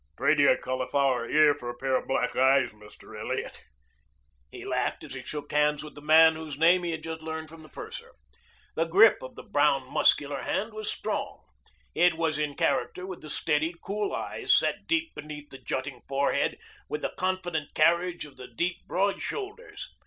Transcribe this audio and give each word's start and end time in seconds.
"Trade 0.17 0.39
you 0.39 0.49
a 0.49 0.57
cauliflower 0.57 1.29
ear 1.29 1.53
for 1.53 1.69
a 1.69 1.77
pair 1.77 1.95
of 1.95 2.07
black 2.07 2.35
eyes, 2.35 2.71
Mr. 2.71 3.15
Elliot," 3.15 3.63
he 4.49 4.65
laughed 4.65 5.03
as 5.03 5.13
he 5.13 5.21
shook 5.21 5.51
hands 5.51 5.83
with 5.83 5.93
the 5.93 6.01
man 6.01 6.33
whose 6.33 6.57
name 6.57 6.81
he 6.81 6.89
had 6.89 7.03
just 7.03 7.21
learned 7.21 7.49
from 7.49 7.61
the 7.61 7.69
purser. 7.69 8.13
The 8.73 8.85
grip 8.85 9.21
of 9.21 9.37
his 9.37 9.45
brown, 9.45 9.87
muscular 9.93 10.41
hand 10.41 10.73
was 10.73 10.91
strong. 10.91 11.43
It 11.93 12.17
was 12.17 12.39
in 12.39 12.55
character 12.55 13.05
with 13.05 13.21
the 13.21 13.29
steady, 13.29 13.75
cool 13.83 14.11
eyes 14.11 14.57
set 14.57 14.87
deep 14.87 15.13
beneath 15.13 15.51
the 15.51 15.59
jutting 15.59 16.01
forehead, 16.07 16.57
with 16.89 17.03
the 17.03 17.13
confident 17.15 17.75
carriage 17.75 18.25
of 18.25 18.37
the 18.37 18.47
deep, 18.47 18.77
broad 18.87 19.21
shoulders. 19.21 19.91